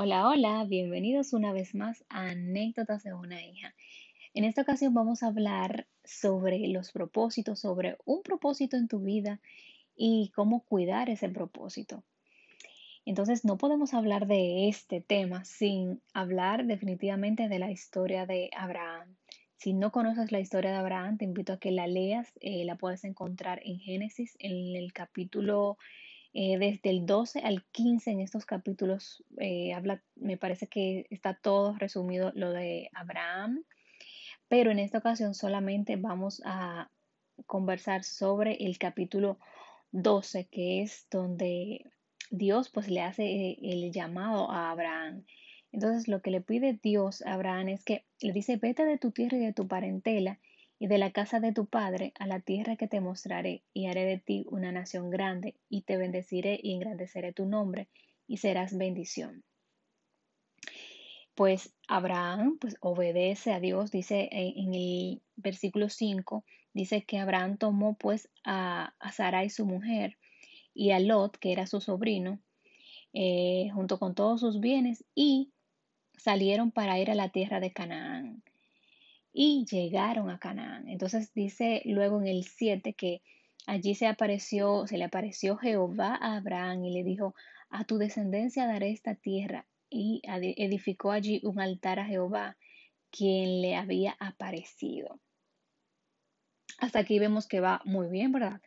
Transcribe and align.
Hola, 0.00 0.28
hola, 0.28 0.64
bienvenidos 0.64 1.32
una 1.32 1.52
vez 1.52 1.74
más 1.74 2.04
a 2.08 2.28
Anécdotas 2.28 3.02
de 3.02 3.14
una 3.14 3.44
hija. 3.44 3.74
En 4.32 4.44
esta 4.44 4.62
ocasión 4.62 4.94
vamos 4.94 5.24
a 5.24 5.26
hablar 5.26 5.88
sobre 6.04 6.68
los 6.68 6.92
propósitos, 6.92 7.58
sobre 7.58 7.96
un 8.04 8.22
propósito 8.22 8.76
en 8.76 8.86
tu 8.86 9.00
vida 9.00 9.40
y 9.96 10.30
cómo 10.36 10.60
cuidar 10.60 11.10
ese 11.10 11.28
propósito. 11.28 12.04
Entonces, 13.06 13.44
no 13.44 13.58
podemos 13.58 13.92
hablar 13.92 14.28
de 14.28 14.68
este 14.68 15.00
tema 15.00 15.44
sin 15.44 16.00
hablar 16.14 16.66
definitivamente 16.66 17.48
de 17.48 17.58
la 17.58 17.72
historia 17.72 18.24
de 18.24 18.50
Abraham. 18.56 19.16
Si 19.56 19.72
no 19.72 19.90
conoces 19.90 20.30
la 20.30 20.38
historia 20.38 20.70
de 20.70 20.76
Abraham, 20.76 21.18
te 21.18 21.24
invito 21.24 21.54
a 21.54 21.58
que 21.58 21.72
la 21.72 21.88
leas. 21.88 22.32
eh, 22.40 22.64
la 22.64 22.76
puedes 22.76 23.02
encontrar 23.02 23.60
en 23.64 23.80
Génesis, 23.80 24.36
en 24.38 24.76
el 24.76 24.92
capítulo 24.92 25.76
eh, 26.34 26.58
desde 26.58 26.90
el 26.90 27.06
12 27.06 27.40
al 27.40 27.64
15 27.72 28.10
en 28.10 28.20
estos 28.20 28.44
capítulos. 28.46 29.24
eh, 29.38 29.72
habla, 29.72 30.02
me 30.16 30.36
parece 30.36 30.66
que 30.66 31.06
está 31.10 31.34
todo 31.34 31.74
resumido 31.78 32.32
lo 32.34 32.52
de 32.52 32.90
Abraham, 32.92 33.64
pero 34.48 34.70
en 34.70 34.78
esta 34.78 34.98
ocasión 34.98 35.34
solamente 35.34 35.96
vamos 35.96 36.42
a 36.44 36.90
conversar 37.46 38.04
sobre 38.04 38.54
el 38.64 38.78
capítulo 38.78 39.38
12, 39.92 40.46
que 40.46 40.82
es 40.82 41.06
donde 41.10 41.84
Dios 42.30 42.68
pues 42.70 42.88
le 42.88 43.00
hace 43.00 43.24
eh, 43.24 43.58
el 43.62 43.92
llamado 43.92 44.50
a 44.50 44.70
Abraham. 44.70 45.24
Entonces 45.72 46.08
lo 46.08 46.20
que 46.22 46.30
le 46.30 46.40
pide 46.40 46.78
Dios 46.82 47.22
a 47.22 47.34
Abraham 47.34 47.68
es 47.68 47.84
que 47.84 48.04
le 48.20 48.32
dice, 48.32 48.56
vete 48.56 48.84
de 48.84 48.98
tu 48.98 49.10
tierra 49.10 49.36
y 49.36 49.40
de 49.40 49.52
tu 49.52 49.68
parentela 49.68 50.38
y 50.78 50.86
de 50.86 50.98
la 50.98 51.10
casa 51.10 51.40
de 51.40 51.52
tu 51.52 51.66
padre 51.66 52.12
a 52.18 52.26
la 52.26 52.40
tierra 52.40 52.76
que 52.76 52.88
te 52.88 53.00
mostraré, 53.00 53.62
y 53.72 53.86
haré 53.86 54.04
de 54.04 54.18
ti 54.18 54.46
una 54.50 54.72
nación 54.72 55.10
grande, 55.10 55.54
y 55.68 55.82
te 55.82 55.96
bendeciré 55.96 56.58
y 56.62 56.74
engrandeceré 56.74 57.32
tu 57.32 57.46
nombre, 57.46 57.88
y 58.26 58.38
serás 58.38 58.76
bendición. 58.76 59.44
Pues 61.34 61.72
Abraham 61.86 62.58
pues 62.60 62.76
obedece 62.80 63.52
a 63.52 63.60
Dios, 63.60 63.90
dice 63.90 64.28
en, 64.32 64.74
el 64.74 65.22
versículo 65.36 65.88
5, 65.88 66.44
dice 66.74 67.02
que 67.02 67.18
Abraham 67.18 67.58
tomó 67.58 67.96
pues 67.96 68.28
a, 68.44 68.94
a 68.98 69.12
Sarai 69.12 69.48
su 69.48 69.64
mujer 69.64 70.18
y 70.74 70.90
a 70.90 71.00
Lot, 71.00 71.38
que 71.38 71.52
era 71.52 71.66
su 71.66 71.80
sobrino, 71.80 72.40
eh, 73.12 73.68
junto 73.74 73.98
con 73.98 74.14
todos 74.14 74.40
sus 74.40 74.60
bienes, 74.60 75.04
y 75.14 75.52
salieron 76.16 76.70
para 76.70 76.98
ir 76.98 77.10
a 77.10 77.14
la 77.14 77.30
tierra 77.30 77.58
de 77.58 77.72
Canaán. 77.72 78.42
Y 79.40 79.64
llegaron 79.66 80.30
a 80.30 80.40
Canaán. 80.40 80.88
Entonces 80.88 81.32
dice 81.32 81.80
luego 81.84 82.20
en 82.20 82.26
el 82.26 82.42
7 82.42 82.94
que 82.94 83.22
allí 83.68 83.94
se 83.94 84.08
apareció, 84.08 84.88
se 84.88 84.98
le 84.98 85.04
apareció 85.04 85.56
Jehová 85.56 86.18
a 86.20 86.38
Abraham 86.38 86.86
y 86.86 86.90
le 86.92 87.04
dijo, 87.04 87.36
a 87.70 87.84
tu 87.84 87.98
descendencia 87.98 88.66
daré 88.66 88.90
esta 88.90 89.14
tierra. 89.14 89.64
Y 89.88 90.22
edificó 90.24 91.12
allí 91.12 91.40
un 91.44 91.60
altar 91.60 92.00
a 92.00 92.06
Jehová, 92.06 92.56
quien 93.12 93.62
le 93.62 93.76
había 93.76 94.16
aparecido. 94.18 95.20
Hasta 96.78 96.98
aquí 96.98 97.20
vemos 97.20 97.46
que 97.46 97.60
va 97.60 97.80
muy 97.84 98.08
bien, 98.08 98.32
¿verdad? 98.32 98.60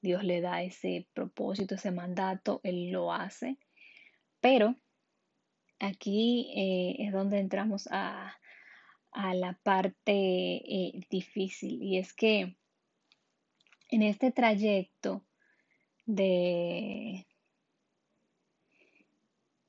Dios 0.00 0.22
le 0.22 0.40
da 0.40 0.62
ese 0.62 1.08
propósito, 1.12 1.74
ese 1.74 1.90
mandato, 1.90 2.60
Él 2.62 2.92
lo 2.92 3.12
hace. 3.12 3.58
Pero 4.40 4.76
aquí 5.80 6.52
eh, 6.54 7.04
es 7.04 7.12
donde 7.12 7.40
entramos 7.40 7.88
a, 7.90 8.38
a 9.12 9.34
la 9.34 9.58
parte 9.62 10.12
eh, 10.12 11.00
difícil 11.10 11.82
y 11.82 11.98
es 11.98 12.12
que 12.12 12.56
en 13.90 14.02
este 14.02 14.30
trayecto 14.32 15.24
de, 16.04 17.26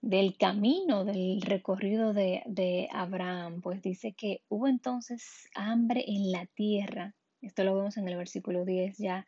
del 0.01 0.37
camino, 0.37 1.05
del 1.05 1.41
recorrido 1.41 2.13
de, 2.13 2.43
de 2.45 2.89
Abraham, 2.91 3.61
pues 3.61 3.81
dice 3.81 4.13
que 4.13 4.41
hubo 4.49 4.67
entonces 4.67 5.49
hambre 5.55 6.03
en 6.07 6.31
la 6.31 6.45
tierra. 6.47 7.15
Esto 7.41 7.63
lo 7.63 7.75
vemos 7.75 7.97
en 7.97 8.07
el 8.07 8.17
versículo 8.17 8.65
10 8.65 8.97
ya. 8.97 9.27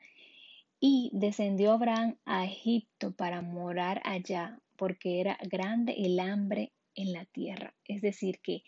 Y 0.79 1.11
descendió 1.13 1.73
Abraham 1.73 2.17
a 2.25 2.45
Egipto 2.45 3.13
para 3.15 3.41
morar 3.41 4.01
allá, 4.03 4.59
porque 4.75 5.21
era 5.21 5.37
grande 5.43 5.93
el 5.97 6.19
hambre 6.19 6.73
en 6.95 7.13
la 7.13 7.25
tierra. 7.25 7.75
Es 7.85 8.01
decir, 8.01 8.39
que 8.41 8.63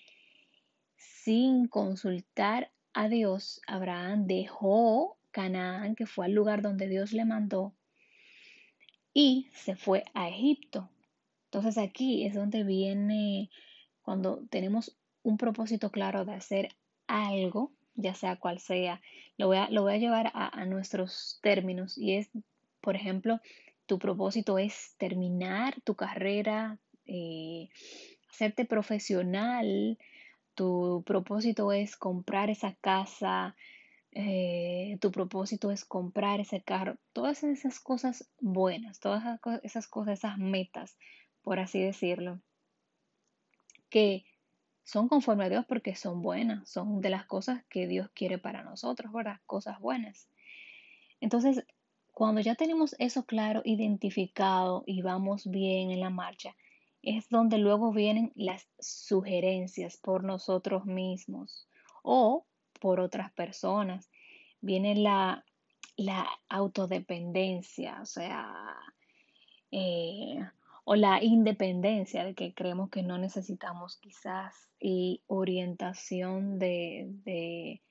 sin 0.96 1.68
consultar 1.68 2.72
a 2.94 3.08
Dios, 3.10 3.62
Abraham 3.68 4.28
dejó 4.28 5.18
Canaán, 5.32 5.96
que 5.96 6.06
fue 6.06 6.26
al 6.26 6.34
lugar 6.34 6.62
donde 6.62 6.88
Dios 6.88 7.12
le 7.12 7.26
mandó, 7.26 7.74
y 9.14 9.48
se 9.54 9.76
fue 9.76 10.04
a 10.14 10.30
Egipto. 10.30 10.90
Entonces 11.46 11.78
aquí 11.78 12.26
es 12.26 12.34
donde 12.34 12.64
viene 12.64 13.50
cuando 14.02 14.46
tenemos 14.50 14.96
un 15.24 15.38
propósito 15.38 15.92
claro 15.92 16.26
de 16.26 16.34
hacer 16.34 16.70
algo, 17.08 17.72
ya 17.96 18.16
sea 18.16 18.38
cual 18.38 18.60
sea, 18.60 19.02
lo 19.38 19.48
voy 19.48 19.58
a, 19.58 19.70
lo 19.70 19.84
voy 19.84 19.94
a 19.94 19.98
llevar 19.98 20.32
a, 20.34 20.66
nuestros 20.66 21.40
términos 21.42 21.98
y 21.98 22.16
es, 22.16 22.30
por 22.82 22.96
ejemplo, 22.96 23.40
tu 23.86 24.00
propósito 24.00 24.58
es 24.58 24.96
terminar 24.98 25.80
tu 25.82 25.96
carrera, 25.96 26.80
eh, 27.06 27.70
hacerte 28.30 28.66
profesional, 28.66 29.98
tu 30.56 31.04
propósito 31.06 31.72
es 31.72 31.96
comprar 31.98 32.50
esa 32.50 32.76
casa, 32.76 33.56
eh, 34.12 34.98
tu 35.02 35.12
propósito 35.12 35.72
es 35.72 35.86
comprar 35.86 36.40
ese 36.42 36.62
carro, 36.64 36.98
todas 37.14 37.44
esas 37.44 37.80
cosas 37.80 38.30
buenas, 38.42 39.00
todas 39.00 39.24
esas 39.24 39.40
co- 39.42 39.62
esas 39.64 39.88
cosas, 39.88 40.20
esas 40.20 40.38
metas, 40.38 40.98
por 41.44 41.60
así 41.60 41.82
decirlo, 41.82 42.42
que 43.90 44.26
son 44.84 45.08
conforme 45.08 45.46
a 45.46 45.50
Dios 45.50 45.66
porque 45.68 45.96
son 45.96 46.22
buenas, 46.22 46.70
son 46.70 47.02
de 47.02 47.10
las 47.10 47.26
cosas 47.26 47.64
que 47.70 47.88
Dios 47.88 48.10
quiere 48.14 48.38
para 48.38 48.64
nosotros, 48.64 49.12
¿verdad? 49.14 49.40
Cosas 49.46 49.80
buenas. 49.80 50.28
Entonces, 51.22 51.66
cuando 52.12 52.42
ya 52.42 52.56
tenemos 52.56 52.96
eso 53.00 53.26
claro, 53.26 53.62
identificado 53.66 54.84
y 54.86 55.02
vamos 55.02 55.50
bien 55.50 55.92
en 55.92 56.00
la 56.02 56.10
marcha, 56.10 56.56
es 57.04 57.28
donde 57.30 57.58
luego 57.58 57.92
vienen 57.92 58.32
las 58.34 58.66
sugerencias 58.80 59.98
por 59.98 60.24
nosotros 60.24 60.86
mismos 60.86 61.68
o 62.02 62.46
por 62.80 63.02
otras 63.02 63.32
personas. 63.34 64.10
Viene 64.62 64.96
la, 64.96 65.44
la 65.98 66.26
autodependencia, 66.48 68.00
o 68.02 68.06
sea, 68.06 68.56
eh, 69.70 70.40
o 70.86 70.96
la 70.96 71.22
independencia 71.22 72.24
de 72.24 72.36
que 72.36 72.54
creemos 72.54 72.90
que 72.90 73.04
no 73.04 73.18
necesitamos 73.18 73.98
quizás 73.98 74.70
y 74.80 75.22
orientación 75.28 76.58
de, 76.58 77.08
de, 77.26 77.82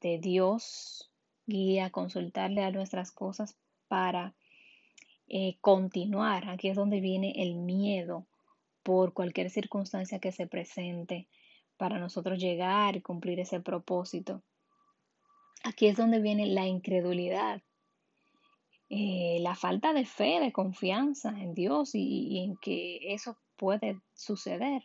de 0.00 0.18
Dios, 0.18 1.10
guía, 1.46 1.90
consultarle 1.90 2.62
a 2.62 2.70
nuestras 2.70 3.10
cosas 3.10 3.56
para 3.88 4.34
eh, 5.26 5.56
continuar. 5.60 6.48
Aquí 6.48 6.68
es 6.68 6.76
donde 6.76 7.00
viene 7.00 7.42
el 7.42 7.56
miedo 7.56 8.26
por 8.82 9.12
cualquier 9.12 9.50
circunstancia 9.50 10.18
que 10.18 10.32
se 10.32 10.46
presente 10.46 11.28
para 11.76 11.98
nosotros 11.98 12.38
llegar 12.38 12.96
y 12.96 13.02
cumplir 13.02 13.40
ese 13.40 13.60
propósito. 13.60 14.42
Aquí 15.64 15.86
es 15.86 15.96
donde 15.96 16.20
viene 16.20 16.46
la 16.46 16.66
incredulidad 16.66 17.62
eh, 18.94 19.38
la 19.40 19.54
falta 19.54 19.94
de 19.94 20.04
fe, 20.04 20.38
de 20.38 20.52
confianza 20.52 21.30
en 21.30 21.54
Dios 21.54 21.94
y, 21.94 22.28
y 22.28 22.44
en 22.44 22.58
que 22.58 23.14
eso 23.14 23.38
puede 23.56 23.98
suceder. 24.12 24.82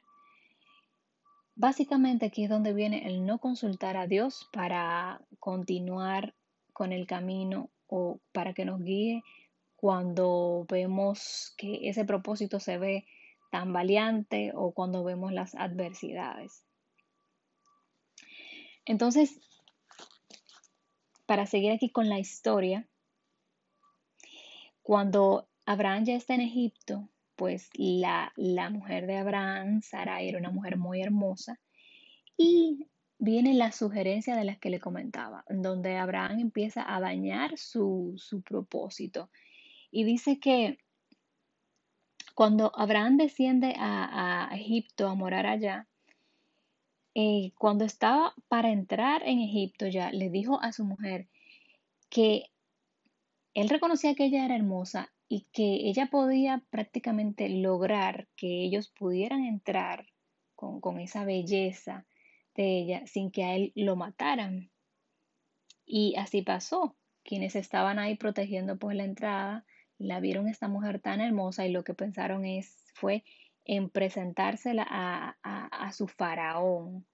Básicamente 1.55 2.27
aquí 2.27 2.45
es 2.45 2.49
donde 2.49 2.71
viene 2.71 3.05
el 3.05 3.25
no 3.25 3.39
consultar 3.39 3.97
a 3.97 4.07
Dios 4.07 4.47
para 4.53 5.19
continuar 5.41 6.35
con 6.71 6.93
el 6.93 7.05
camino 7.05 7.69
o 7.87 8.21
para 8.31 8.53
que 8.53 8.63
nos 8.63 8.81
guíe 8.81 9.23
cuando 9.75 10.65
vemos 10.69 11.53
que 11.57 11.89
ese 11.89 12.05
propósito 12.05 12.61
se 12.61 12.77
ve 12.77 13.05
tan 13.49 13.73
valiante 13.73 14.51
o 14.55 14.73
cuando 14.73 15.03
vemos 15.03 15.31
las 15.33 15.55
adversidades. 15.55 16.63
Entonces, 18.85 19.39
para 21.25 21.45
seguir 21.45 21.71
aquí 21.71 21.89
con 21.89 22.09
la 22.09 22.19
historia, 22.19 22.87
Cuando 24.81 25.49
Abraham 25.65 26.05
ya 26.05 26.15
está 26.15 26.33
en 26.35 26.41
Egipto, 26.41 27.09
pues 27.35 27.69
la, 27.75 28.31
la 28.37 28.69
mujer 28.69 29.05
de 29.05 29.17
Abraham, 29.17 29.81
Sarai, 29.81 30.29
era 30.29 30.39
una 30.39 30.49
mujer 30.49 30.77
muy 30.77 31.01
hermosa 31.01 31.59
y 32.37 32.87
viene 33.19 33.53
la 33.53 33.73
sugerencia 33.73 34.37
de 34.37 34.45
las 34.45 34.59
que 34.59 34.69
le 34.69 34.79
comentaba, 34.79 35.43
en 35.49 35.61
donde 35.61 35.97
Abraham 35.97 36.39
empieza 36.39 36.85
a 36.87 37.01
dañar 37.01 37.57
su, 37.57 38.13
su 38.17 38.41
propósito 38.41 39.29
y 39.91 40.05
dice 40.05 40.39
que 40.39 40.79
cuando 42.37 42.71
Abraham 42.75 43.17
desciende 43.17 43.73
a, 43.79 44.47
Egipto 44.53 45.07
a 45.07 45.15
morar 45.15 45.47
allá, 45.47 45.87
eh, 47.15 47.51
cuando 47.57 47.83
estaba 47.83 48.35
para 48.47 48.69
entrar 48.69 49.23
en 49.25 49.39
Egipto 49.39 49.87
ya 49.87 50.11
le 50.11 50.29
dijo 50.29 50.61
a 50.61 50.71
su 50.71 50.85
mujer 50.85 51.29
que 52.11 52.51
él 53.55 53.69
reconocía 53.69 54.13
que 54.13 54.25
ella 54.25 54.45
era 54.45 54.55
hermosa 54.55 55.11
y 55.27 55.47
que 55.51 55.89
ella 55.89 56.09
podía 56.11 56.63
prácticamente 56.69 57.49
lograr 57.49 58.27
que 58.35 58.63
ellos 58.65 58.89
pudieran 58.89 59.43
entrar 59.43 60.05
con, 60.53 60.79
con 60.79 60.99
esa 60.99 61.25
belleza 61.25 62.05
de 62.53 62.77
ella 62.77 63.07
sin 63.07 63.31
que 63.31 63.45
a 63.45 63.55
él 63.55 63.71
lo 63.73 63.95
mataran. 63.95 64.69
Y 65.87 66.13
así 66.17 66.43
pasó. 66.43 66.95
Quienes 67.23 67.55
estaban 67.55 67.97
ahí 67.97 68.15
protegiendo 68.15 68.77
pues 68.77 68.95
la 68.95 69.05
entrada, 69.05 69.65
la 69.97 70.19
vieron 70.19 70.47
esta 70.47 70.67
mujer 70.67 70.99
tan 70.99 71.21
hermosa 71.21 71.65
y 71.65 71.71
lo 71.71 71.83
que 71.83 71.93
pensaron 71.93 72.45
es, 72.45 72.91
fue 72.93 73.23
en 73.65 73.89
presentársela 73.89 74.85
a, 74.89 75.91
su 75.91 76.07
faraón. 76.07 77.05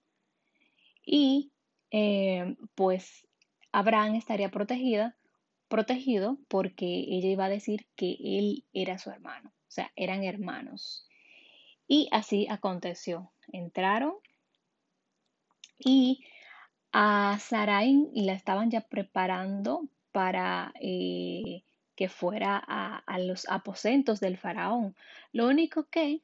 Y 1.05 1.51
eh, 1.91 2.55
pues 2.75 3.27
Abraham 3.71 4.15
estaría 4.15 4.49
protegida, 4.49 5.15
protegido 5.67 6.37
porque 6.47 6.85
ella 6.85 7.29
iba 7.29 7.45
a 7.45 7.49
decir 7.49 7.87
que 7.95 8.17
él 8.19 8.65
era 8.73 8.97
su 8.97 9.09
hermano, 9.09 9.49
o 9.49 9.71
sea, 9.71 9.91
eran 9.95 10.23
hermanos. 10.23 11.07
Y 11.87 12.07
así 12.11 12.47
aconteció. 12.49 13.31
Entraron 13.51 14.13
y 15.79 16.23
a 16.91 17.37
Sarai 17.39 18.09
la 18.13 18.33
estaban 18.33 18.69
ya 18.69 18.81
preparando 18.81 19.89
para 20.11 20.73
eh, 20.79 21.63
que 21.95 22.09
fuera 22.09 22.61
a, 22.67 22.97
a, 22.97 23.19
los 23.19 23.47
aposentos 23.49 24.19
del 24.19 24.37
faraón. 24.37 24.95
Lo 25.31 25.47
único 25.47 25.85
que 25.89 26.21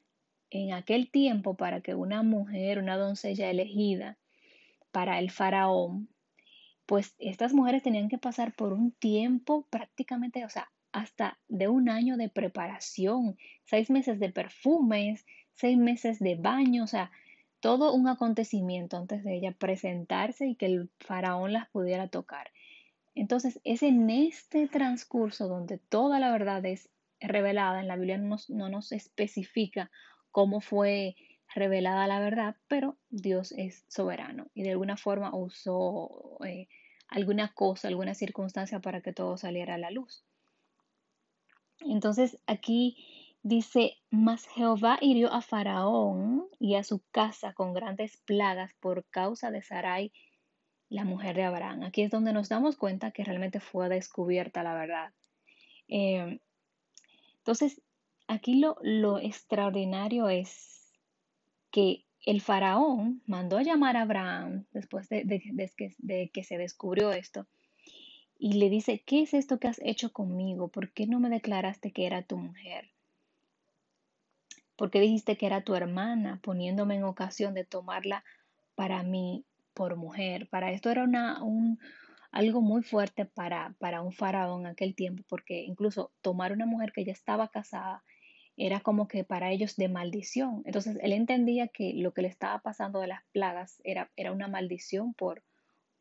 en 0.50 0.72
aquel 0.72 1.10
tiempo 1.10 1.54
para 1.54 1.80
que 1.80 1.94
una 1.94 2.22
mujer, 2.22 2.78
una 2.78 2.96
doncella 2.96 3.50
elegida 3.50 4.18
para 4.90 5.18
el 5.18 5.30
faraón, 5.30 6.08
pues 6.86 7.14
estas 7.18 7.52
mujeres 7.52 7.84
tenían 7.84 8.08
que 8.08 8.18
pasar 8.18 8.52
por 8.54 8.72
un 8.72 8.90
tiempo 8.90 9.64
prácticamente, 9.70 10.44
o 10.44 10.48
sea, 10.48 10.70
hasta 10.92 11.38
de 11.48 11.68
un 11.68 11.88
año 11.88 12.16
de 12.16 12.28
preparación, 12.28 13.38
seis 13.64 13.90
meses 13.90 14.18
de 14.18 14.30
perfumes, 14.30 15.24
seis 15.54 15.78
meses 15.78 16.18
de 16.18 16.34
baño, 16.34 16.84
o 16.84 16.88
sea, 16.88 17.12
todo 17.60 17.92
un 17.92 18.08
acontecimiento 18.08 18.96
antes 18.96 19.22
de 19.22 19.36
ella 19.36 19.52
presentarse 19.52 20.46
y 20.46 20.56
que 20.56 20.66
el 20.66 20.90
faraón 20.98 21.52
las 21.52 21.68
pudiera 21.68 22.08
tocar. 22.08 22.50
Entonces, 23.14 23.60
es 23.64 23.82
en 23.82 24.08
este 24.10 24.68
transcurso 24.68 25.48
donde 25.48 25.78
toda 25.78 26.18
la 26.18 26.30
verdad 26.30 26.64
es 26.64 26.88
revelada, 27.20 27.80
en 27.80 27.88
la 27.88 27.96
Biblia 27.96 28.18
no 28.18 28.68
nos, 28.68 28.92
especifica 28.92 29.90
cómo 30.30 30.60
fue 30.60 31.16
revelada 31.54 32.06
la 32.06 32.20
verdad, 32.20 32.56
pero 32.68 32.96
Dios 33.10 33.52
es 33.52 33.84
soberano 33.88 34.46
y 34.54 34.62
de 34.62 34.70
alguna 34.70 34.96
forma 34.96 35.34
usó 35.34 36.38
eh, 36.46 36.68
alguna 37.08 37.52
cosa, 37.52 37.88
alguna 37.88 38.14
circunstancia 38.14 38.80
para 38.80 39.00
que 39.00 39.12
todo 39.12 39.36
saliera 39.36 39.74
a 39.74 39.78
la 39.78 39.90
luz. 39.90 40.24
Entonces 41.80 42.38
aquí 42.46 43.30
Dice, 43.42 43.96
mas 44.10 44.46
Jehová 44.48 44.98
hirió 45.00 45.32
a 45.32 45.40
Faraón 45.40 46.46
y 46.58 46.74
a 46.74 46.84
su 46.84 47.02
casa 47.10 47.54
con 47.54 47.72
grandes 47.72 48.18
plagas 48.18 48.74
por 48.80 49.06
causa 49.06 49.50
de 49.50 49.62
Sarai, 49.62 50.12
la 50.90 51.04
mujer 51.04 51.36
de 51.36 51.44
Abraham. 51.44 51.84
Aquí 51.84 52.02
es 52.02 52.10
donde 52.10 52.32
nos 52.32 52.48
damos 52.48 52.76
cuenta 52.76 53.12
que 53.12 53.24
realmente 53.24 53.60
fue 53.60 53.88
descubierta 53.88 54.62
la 54.62 54.74
verdad. 54.74 55.12
Eh, 55.88 56.40
entonces, 57.38 57.80
aquí 58.26 58.56
lo, 58.56 58.76
lo 58.82 59.18
extraordinario 59.18 60.28
es 60.28 60.92
que 61.70 62.04
el 62.26 62.40
faraón 62.42 63.22
mandó 63.26 63.56
a 63.56 63.62
llamar 63.62 63.96
a 63.96 64.02
Abraham 64.02 64.66
después 64.72 65.08
de, 65.08 65.24
de, 65.24 66.30
que 66.30 66.44
se 66.44 66.58
descubrió 66.58 67.12
esto 67.12 67.46
y 68.38 68.54
le 68.54 68.68
dice, 68.68 69.02
¿qué 69.06 69.22
es 69.22 69.34
esto 69.34 69.58
que 69.58 69.68
has 69.68 69.80
hecho 69.82 70.12
conmigo? 70.12 70.68
¿Por 70.68 70.92
qué 70.92 71.06
no 71.06 71.20
me 71.20 71.28
declaraste 71.28 71.92
que 71.92 72.06
era 72.06 72.22
tu 72.22 72.36
mujer? 72.36 72.90
¿Por 74.76 74.90
qué 74.90 75.00
dijiste 75.00 75.36
que 75.36 75.46
era 75.46 75.62
tu 75.62 75.74
hermana, 75.74 76.40
poniéndome 76.42 76.96
en 76.96 77.04
ocasión 77.04 77.54
de 77.54 77.64
tomarla 77.64 78.24
para 78.74 79.02
mí 79.02 79.44
por 79.80 79.96
mujer? 79.96 80.46
Para 80.50 80.72
esto 80.72 80.90
era 80.90 81.04
una, 81.04 81.42
un, 81.42 81.78
algo 82.32 82.60
muy 82.60 82.82
fuerte 82.82 83.24
para, 83.24 83.74
para 83.78 84.02
un 84.02 84.12
faraón 84.12 84.60
en 84.60 84.66
aquel 84.66 84.94
tiempo, 84.94 85.24
porque 85.26 85.62
incluso 85.62 86.12
tomar 86.20 86.52
una 86.52 86.66
mujer 86.66 86.92
que 86.92 87.02
ya 87.02 87.12
estaba 87.12 87.48
casada 87.48 88.02
era 88.58 88.80
como 88.80 89.08
que 89.08 89.24
para 89.24 89.50
ellos 89.52 89.76
de 89.76 89.88
maldición. 89.88 90.60
Entonces 90.66 90.98
él 91.00 91.14
entendía 91.14 91.68
que 91.68 91.94
lo 91.94 92.12
que 92.12 92.20
le 92.20 92.28
estaba 92.28 92.58
pasando 92.58 93.00
de 93.00 93.06
las 93.06 93.22
plagas 93.32 93.80
era, 93.82 94.10
era 94.16 94.32
una 94.32 94.48
maldición 94.48 95.14
por, 95.14 95.42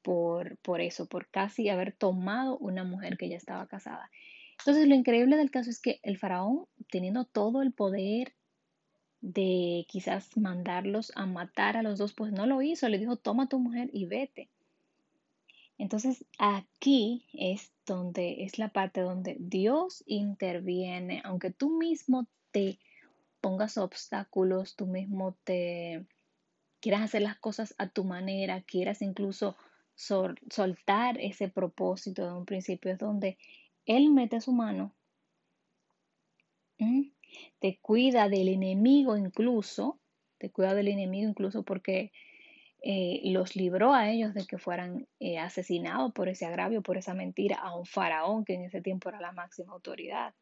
por, 0.02 0.58
por 0.58 0.82
eso, 0.82 1.08
por 1.08 1.30
casi 1.30 1.70
haber 1.70 1.94
tomado 1.94 2.58
una 2.58 2.84
mujer 2.84 3.18
que 3.18 3.30
ya 3.30 3.38
estaba 3.38 3.66
casada. 3.68 4.12
Entonces 4.60 4.90
lo 4.90 4.96
increíble 4.96 5.38
del 5.38 5.52
caso 5.52 5.70
es 5.70 5.80
que 5.80 6.02
el 6.04 6.18
faraón, 6.18 6.66
teniendo 6.92 7.24
todo 7.24 7.62
el 7.62 7.72
poder 7.72 8.34
de 9.22 9.86
quizás 9.90 10.38
mandarlos 10.38 11.12
a 11.16 11.26
matar 11.26 11.78
a 11.78 11.84
los 11.84 11.98
dos, 11.98 12.14
pues 12.14 12.32
no 12.32 12.46
lo 12.46 12.62
hizo, 12.62 12.88
le 12.88 12.98
dijo, 12.98 13.18
toma 13.18 13.50
tu 13.50 13.60
mujer 13.60 13.90
y 13.94 14.06
vete. 14.06 14.50
Entonces 15.78 16.26
aquí 16.38 17.26
es 17.34 17.72
donde 17.86 18.44
es 18.44 18.60
la 18.60 18.70
parte 18.70 19.02
donde 19.02 19.38
Dios 19.40 20.04
interviene, 20.06 21.22
aunque 21.24 21.52
tú 21.52 21.70
mismo 21.78 22.28
te 22.52 22.80
pongas 23.42 23.78
obstáculos, 23.78 24.76
tú 24.76 24.86
mismo 24.86 25.36
te 25.44 26.06
quieras 26.82 27.02
hacer 27.02 27.22
las 27.22 27.38
cosas 27.38 27.76
a 27.78 27.88
tu 27.88 28.04
manera, 28.04 28.62
quieras 28.62 29.02
incluso 29.02 29.56
soltar 29.96 31.18
ese 31.20 31.50
propósito 31.50 32.26
de 32.26 32.34
un 32.34 32.46
principio, 32.46 32.92
es 32.92 33.00
donde 33.00 33.38
Él 33.86 34.12
mete 34.12 34.40
su 34.40 34.54
mano 34.54 34.94
te 37.60 37.80
cuida 37.82 38.30
del 38.30 38.48
enemigo 38.48 39.18
incluso, 39.18 40.00
te 40.38 40.50
cuida 40.50 40.74
del 40.74 40.88
enemigo 40.88 41.30
incluso 41.30 41.64
porque 41.64 42.12
eh, 42.82 43.22
los 43.26 43.56
libró 43.56 43.94
a 43.94 44.10
ellos 44.10 44.34
de 44.34 44.46
que 44.46 44.58
fueran 44.58 45.08
eh, 45.20 45.38
asesinados 45.38 46.14
por 46.14 46.30
ese 46.30 46.46
agravio, 46.46 46.82
por 46.82 46.98
esa 46.98 47.14
mentira, 47.14 47.58
a 47.58 47.76
un 47.76 47.86
faraón 47.86 48.46
que 48.46 48.54
en 48.54 48.64
ese 48.64 48.82
tiempo 48.82 49.10
era 49.10 49.20
la 49.20 49.34
máxima 49.34 49.74
autoridad. 49.74 50.34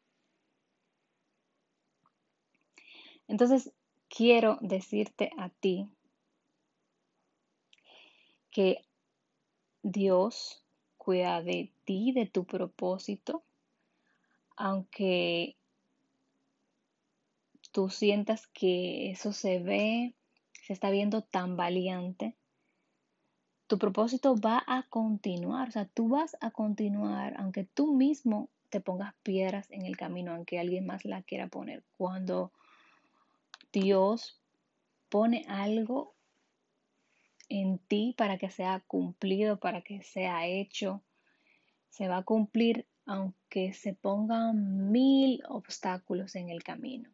Entonces, 3.26 3.72
quiero 4.08 4.58
decirte 4.60 5.30
a 5.36 5.50
ti 5.50 5.90
que 8.50 8.84
Dios 9.82 10.64
cuida 10.96 11.42
de 11.42 11.72
ti, 11.84 12.12
de 12.12 12.26
tu 12.26 12.44
propósito, 12.44 13.42
aunque 14.56 15.57
tú 17.72 17.90
sientas 17.90 18.46
que 18.48 19.10
eso 19.10 19.32
se 19.32 19.58
ve, 19.58 20.14
se 20.62 20.72
está 20.72 20.90
viendo 20.90 21.22
tan 21.22 21.56
valiente, 21.56 22.36
tu 23.66 23.78
propósito 23.78 24.34
va 24.34 24.64
a 24.66 24.84
continuar, 24.88 25.68
o 25.68 25.72
sea, 25.72 25.84
tú 25.84 26.08
vas 26.08 26.36
a 26.40 26.50
continuar, 26.50 27.34
aunque 27.38 27.64
tú 27.64 27.94
mismo 27.94 28.50
te 28.70 28.80
pongas 28.80 29.14
piedras 29.22 29.70
en 29.70 29.84
el 29.84 29.96
camino, 29.96 30.32
aunque 30.32 30.58
alguien 30.58 30.86
más 30.86 31.04
la 31.04 31.22
quiera 31.22 31.48
poner. 31.48 31.84
Cuando 31.96 32.52
Dios 33.72 34.40
pone 35.08 35.44
algo 35.48 36.14
en 37.48 37.78
ti 37.78 38.14
para 38.16 38.38
que 38.38 38.50
sea 38.50 38.80
cumplido, 38.86 39.58
para 39.58 39.82
que 39.82 40.02
sea 40.02 40.46
hecho, 40.46 41.02
se 41.88 42.08
va 42.08 42.18
a 42.18 42.24
cumplir 42.24 42.86
aunque 43.06 43.72
se 43.72 43.94
pongan 43.94 44.90
mil 44.92 45.42
obstáculos 45.48 46.34
en 46.36 46.50
el 46.50 46.62
camino. 46.62 47.10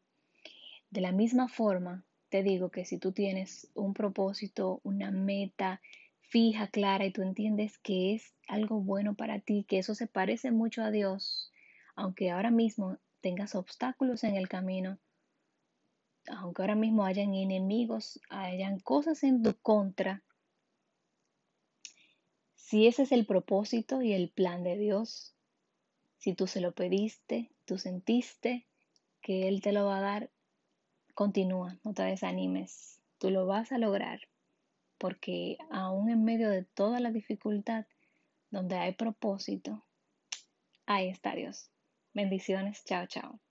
De 0.94 1.00
la 1.00 1.10
misma 1.10 1.48
forma, 1.48 2.04
te 2.28 2.44
digo 2.44 2.70
que 2.70 2.84
si 2.84 2.98
tú 2.98 3.10
tienes 3.10 3.68
un 3.74 3.94
propósito, 3.94 4.80
una 4.84 5.10
meta 5.10 5.80
fija, 6.20 6.68
clara 6.68 7.04
y 7.04 7.10
tú 7.10 7.22
entiendes 7.22 7.78
que 7.78 8.14
es 8.14 8.32
algo 8.46 8.80
bueno 8.80 9.16
para 9.16 9.40
ti, 9.40 9.64
que 9.68 9.78
eso 9.78 9.96
se 9.96 10.06
parece 10.06 10.52
mucho 10.52 10.84
a 10.84 10.92
Dios, 10.92 11.50
aunque 11.96 12.30
ahora 12.30 12.52
mismo 12.52 12.96
tengas 13.20 13.56
obstáculos 13.56 14.22
en 14.22 14.36
el 14.36 14.48
camino, 14.48 15.00
aunque 16.28 16.62
ahora 16.62 16.76
mismo 16.76 17.04
hayan 17.04 17.34
enemigos, 17.34 18.20
hayan 18.28 18.78
cosas 18.78 19.24
en 19.24 19.42
tu 19.42 19.52
contra, 19.62 20.22
si 22.54 22.86
ese 22.86 23.02
es 23.02 23.10
el 23.10 23.26
propósito 23.26 24.00
y 24.00 24.12
el 24.12 24.30
plan 24.30 24.62
de 24.62 24.78
Dios, 24.78 25.34
si 26.18 26.34
tú 26.34 26.46
se 26.46 26.60
lo 26.60 26.70
pediste, 26.70 27.50
tú 27.64 27.78
sentiste 27.78 28.68
que 29.20 29.48
Él 29.48 29.60
te 29.60 29.72
lo 29.72 29.86
va 29.86 29.98
a 29.98 30.00
dar, 30.00 30.30
Continúa, 31.14 31.78
no 31.84 31.94
te 31.94 32.02
desanimes, 32.02 33.00
tú 33.18 33.30
lo 33.30 33.46
vas 33.46 33.70
a 33.70 33.78
lograr, 33.78 34.20
porque 34.98 35.58
aún 35.70 36.10
en 36.10 36.24
medio 36.24 36.50
de 36.50 36.64
toda 36.64 36.98
la 36.98 37.12
dificultad, 37.12 37.86
donde 38.50 38.76
hay 38.76 38.94
propósito, 38.94 39.84
ahí 40.86 41.08
está 41.08 41.36
Dios. 41.36 41.70
Bendiciones, 42.14 42.84
chao, 42.84 43.06
chao. 43.06 43.43